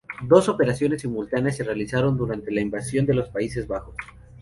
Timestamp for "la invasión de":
2.51-3.13